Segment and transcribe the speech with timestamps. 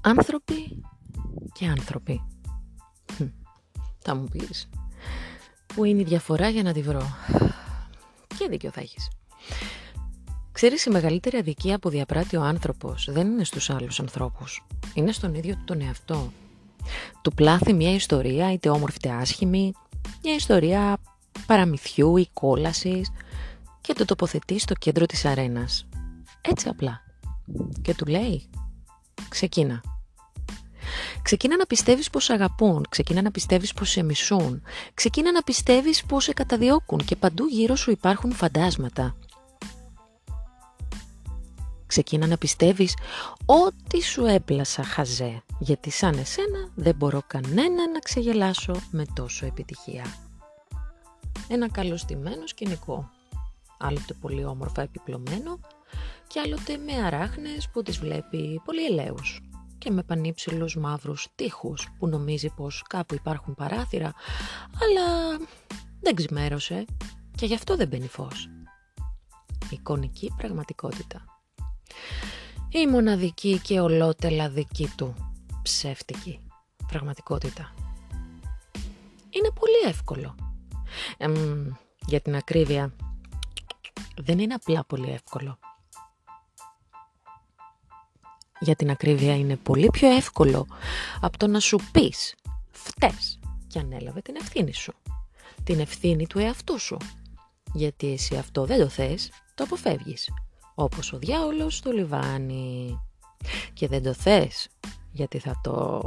[0.00, 0.82] Άνθρωποι
[1.52, 2.24] και άνθρωποι.
[3.98, 4.68] Θα μου πεις.
[5.74, 7.02] Πού είναι η διαφορά για να τη βρω;
[8.38, 9.08] Και δίκιο θα έχεις.
[10.52, 14.66] Ξέρεις, η μεγαλύτερη αδικία που διαπράττει ο άνθρωπος δεν είναι στους άλλους ανθρώπους.
[14.94, 16.32] Είναι στον ίδιο του τον εαυτό.
[17.22, 19.72] Του πλάθει μια ιστορία, είτε όμορφη είτε άσχημη,
[20.22, 20.98] μια ιστορία
[21.46, 23.10] παραμυθιού ή κόλασης
[23.80, 25.88] και το τοποθετεί στο κέντρο της αρένας.
[26.40, 27.00] Έτσι απλά.
[27.82, 28.48] Και του λέει,
[29.28, 29.89] ξεκίνα.
[31.22, 34.62] Ξεκίνα να πιστεύεις πως αγαπούν, ξεκίνα να πιστεύεις πως σε μισούν,
[34.94, 39.16] ξεκίνα να πιστεύεις πως σε καταδιώκουν και παντού γύρω σου υπάρχουν φαντάσματα.
[41.86, 42.94] Ξεκίνα να πιστεύεις
[43.46, 50.04] ότι σου έπλασα χαζέ, γιατί σαν εσένα δεν μπορώ κανένα να ξεγελάσω με τόσο επιτυχία.
[51.48, 53.10] Ένα καλωστημένο σκηνικό,
[53.78, 55.60] άλλοτε πολύ όμορφα επιπλωμένο
[56.26, 59.49] και άλλοτε με αράχνες που τις βλέπει πολύ ελαίους
[59.80, 64.12] και με πανύψηλους μαύρους τείχους που νομίζει πως κάπου υπάρχουν παράθυρα,
[64.82, 65.36] αλλά
[66.00, 66.84] δεν ξημέρωσε
[67.36, 68.48] και γι' αυτό δεν μπαίνει φως.
[69.70, 71.24] Εικονική πραγματικότητα.
[72.68, 75.14] Η μοναδική και ολότελα δική του
[75.62, 76.40] ψεύτικη
[76.86, 77.74] πραγματικότητα.
[79.30, 80.34] Είναι πολύ εύκολο.
[82.06, 82.94] για την ακρίβεια,
[84.16, 85.58] δεν είναι απλά πολύ εύκολο.
[88.60, 90.66] Για την ακρίβεια είναι πολύ πιο εύκολο
[91.20, 92.34] από το να σου πεις
[92.70, 94.92] φταίς και ανέλαβε την ευθύνη σου.
[95.64, 96.96] Την ευθύνη του εαυτού σου.
[97.72, 100.30] Γιατί εσύ αυτό δεν το θες, το αποφεύγεις.
[100.74, 103.00] Όπως ο διάολος στο λιβάνι.
[103.72, 104.68] Και δεν το θες,
[105.12, 106.00] γιατί θα το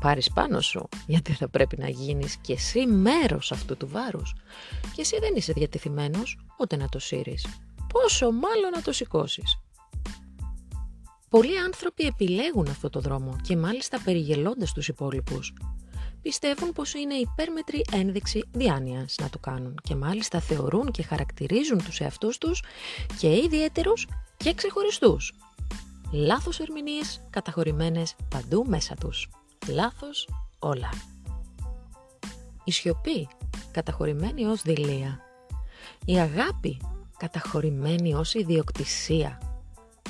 [0.00, 4.34] πάρεις πάνω σου, γιατί θα πρέπει να γίνεις και εσύ μέρος αυτού του βάρους.
[4.94, 7.46] Και εσύ δεν είσαι διατεθειμένος ούτε να το σύρεις.
[7.92, 9.58] Πόσο μάλλον να το σηκώσεις.
[11.28, 15.52] Πολλοί άνθρωποι επιλέγουν αυτό το δρόμο και μάλιστα περιγελώντας τους υπόλοιπους.
[16.22, 22.00] Πιστεύουν πως είναι υπέρμετρη ένδειξη διάνοιας να το κάνουν και μάλιστα θεωρούν και χαρακτηρίζουν τους
[22.00, 22.62] εαυτούς τους
[23.18, 25.32] και ιδιαίτερους και ξεχωριστούς.
[26.12, 29.28] Λάθος ερμηνείες καταχωρημένες παντού μέσα τους.
[29.68, 30.28] Λάθος
[30.58, 30.90] όλα.
[32.64, 33.28] Η σιωπή
[33.70, 35.20] καταχωρημένη ως δηλία.
[36.04, 36.80] Η αγάπη
[37.16, 39.47] καταχωρημένη ως ιδιοκτησία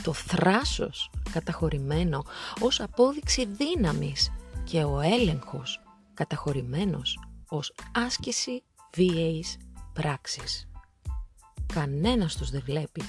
[0.02, 2.24] το θράσος καταχωρημένο
[2.60, 4.30] ως απόδειξη δύναμης
[4.64, 5.80] και ο έλεγχος
[6.14, 8.62] καταχωρημένος ως άσκηση
[8.94, 9.56] βίαιης
[9.92, 10.68] πράξης.
[11.72, 13.02] Κανένας τους δεν βλέπει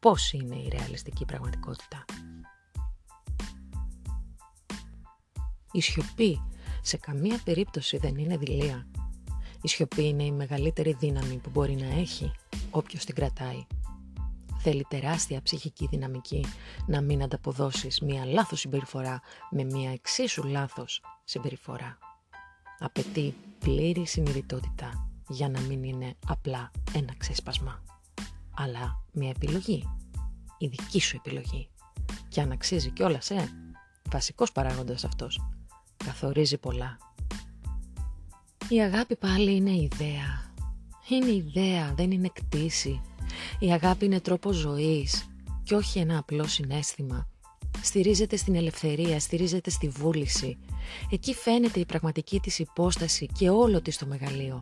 [0.00, 2.04] πώς είναι η ρεαλιστική πραγματικότητα.
[5.72, 6.40] Η σιωπή
[6.82, 8.86] σε καμία περίπτωση δεν είναι δηλία.
[9.62, 12.32] Η σιωπή είναι η μεγαλύτερη δύναμη που μπορεί να έχει
[12.70, 13.66] όποιος την κρατάει
[14.68, 16.44] θέλει τεράστια ψυχική δυναμική
[16.86, 21.98] να μην ανταποδώσεις μία λάθος συμπεριφορά με μία εξίσου λάθος συμπεριφορά.
[22.78, 27.82] Απαιτεί πλήρη συνειδητότητα για να μην είναι απλά ένα ξέσπασμα,
[28.56, 29.84] αλλά μία επιλογή,
[30.58, 31.68] η δική σου επιλογή.
[32.28, 33.48] Και αν αξίζει κιόλας, ε,
[34.10, 35.40] βασικός παράγοντας αυτός,
[35.96, 36.98] καθορίζει πολλά.
[38.68, 40.54] Η αγάπη πάλι είναι ιδέα.
[41.08, 43.00] Είναι ιδέα, δεν είναι κτήση.
[43.58, 45.26] Η αγάπη είναι τρόπος ζωής
[45.62, 47.28] και όχι ένα απλό συνέστημα.
[47.82, 50.58] Στηρίζεται στην ελευθερία, στηρίζεται στη βούληση.
[51.10, 54.60] Εκεί φαίνεται η πραγματική της υπόσταση και όλο της το μεγαλείο.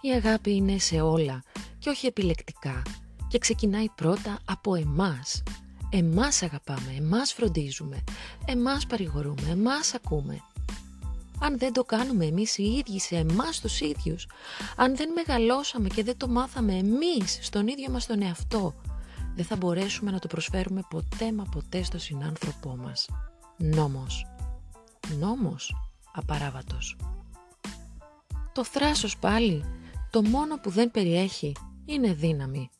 [0.00, 1.42] Η αγάπη είναι σε όλα
[1.78, 2.82] και όχι επιλεκτικά
[3.28, 5.42] και ξεκινάει πρώτα από εμάς.
[5.90, 8.04] Εμάς αγαπάμε, εμάς φροντίζουμε,
[8.46, 10.40] εμάς παρηγορούμε, εμάς ακούμε
[11.44, 14.26] αν δεν το κάνουμε εμείς οι ίδιοι σε εμάς τους ίδιους,
[14.76, 18.74] αν δεν μεγαλώσαμε και δεν το μάθαμε εμείς στον ίδιο μας τον εαυτό,
[19.34, 23.08] δεν θα μπορέσουμε να το προσφέρουμε ποτέ μα ποτέ στο συνάνθρωπό μας.
[23.56, 24.26] Νόμος.
[25.18, 25.74] Νόμος
[26.12, 26.96] απαράβατος.
[28.52, 29.64] Το θράσος πάλι,
[30.10, 31.52] το μόνο που δεν περιέχει,
[31.84, 32.70] είναι δύναμη.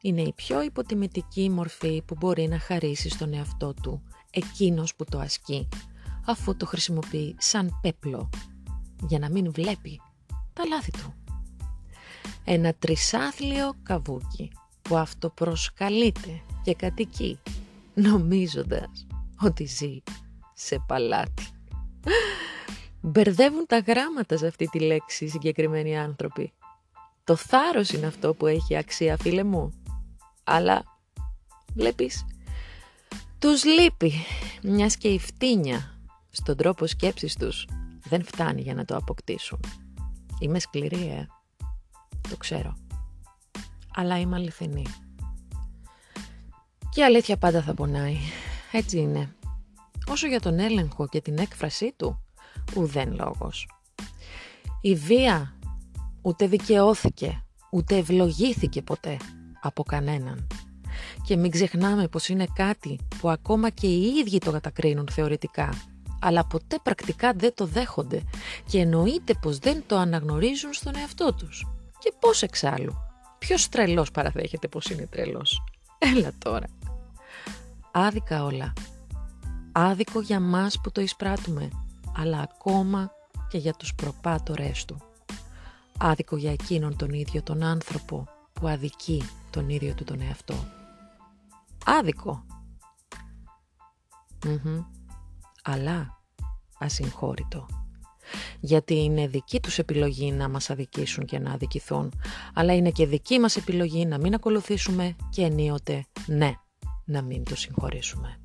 [0.00, 5.18] Είναι η πιο υποτιμητική μορφή που μπορεί να χαρίσει στον εαυτό του, εκείνος που το
[5.18, 5.68] ασκεί,
[6.28, 8.30] αφού το χρησιμοποιεί σαν πέπλο
[9.08, 10.00] για να μην βλέπει
[10.52, 11.14] τα λάθη του.
[12.44, 14.52] Ένα τρισάθλιο καβούκι
[14.82, 17.38] που αυτοπροσκαλείται και κατοικεί
[17.94, 19.06] νομίζοντας
[19.42, 20.02] ότι ζει
[20.54, 21.46] σε παλάτι.
[23.00, 26.52] Μπερδεύουν τα γράμματα σε αυτή τη λέξη οι συγκεκριμένοι άνθρωποι.
[27.24, 29.72] Το θάρρος είναι αυτό που έχει αξία φίλε μου.
[30.44, 30.82] Αλλά
[31.74, 32.24] βλέπεις,
[33.38, 34.12] τους λείπει
[34.62, 35.97] μιας και η φτύνια
[36.38, 37.66] στον τρόπο σκέψης τους
[38.04, 39.60] δεν φτάνει για να το αποκτήσουν.
[40.38, 41.26] Είμαι σκληρή, ε.
[42.30, 42.76] Το ξέρω.
[43.94, 44.86] Αλλά είμαι αληθινή.
[46.90, 48.16] Και η αλήθεια πάντα θα πονάει.
[48.72, 49.34] Έτσι είναι.
[50.06, 52.20] όσο για τον έλεγχο και την έκφρασή του,
[52.76, 53.68] ουδέν λόγος.
[54.80, 55.58] Η βία
[56.22, 59.16] ούτε δικαιώθηκε, ούτε ευλογήθηκε ποτέ
[59.62, 60.46] από κανέναν.
[61.24, 65.68] Και μην ξεχνάμε πως είναι κάτι που ακόμα και οι ίδιοι το κατακρίνουν θεωρητικά,
[66.20, 68.22] αλλά ποτέ πρακτικά δεν το δέχονται
[68.66, 71.66] και εννοείται πως δεν το αναγνωρίζουν στον εαυτό τους.
[71.98, 72.96] Και πώς εξάλλου;
[73.38, 75.62] Ποιος τρελός παραδέχεται πως είναι τρελός;
[75.98, 76.66] Έλα τώρα.
[77.90, 78.72] Άδικα όλα.
[79.72, 81.68] Άδικο για μας που το εισπράττουμε,
[82.16, 83.10] αλλά ακόμα
[83.48, 85.02] και για τους προπάτορές του.
[85.98, 90.54] Άδικο για εκείνον τον ίδιο τον άνθρωπο που αδικεί τον ίδιο του τον εαυτό.
[91.84, 92.44] Άδικο.
[95.68, 96.20] Αλλά
[96.78, 97.66] ασυγχώρητο.
[98.60, 102.12] Γιατί είναι δική τους επιλογή να μας αδικήσουν και να αδικηθούν,
[102.54, 106.52] αλλά είναι και δική μας επιλογή να μην ακολουθήσουμε και ενίοτε ναι,
[107.04, 108.40] να μην το συγχωρήσουμε.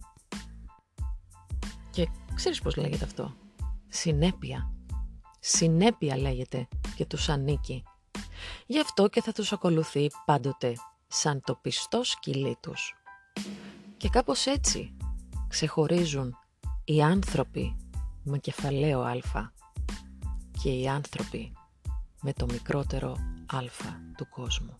[1.92, 3.36] Και ξέρεις πώς λέγεται αυτό;
[3.88, 4.72] Συνέπεια.
[5.40, 7.84] Συνέπεια λέγεται και τους ανήκει.
[8.66, 10.74] Γι' αυτό και θα τους ακολουθεί πάντοτε
[11.08, 12.96] σαν το πιστό σκυλί τους.
[13.98, 14.98] Και κάπως έτσι
[15.48, 16.38] ξεχωρίζουν
[16.86, 17.76] οι άνθρωποι
[18.24, 19.18] με κεφαλαίο α
[20.62, 21.52] και οι άνθρωποι
[22.22, 23.60] με το μικρότερο α
[24.18, 24.78] του κόσμου.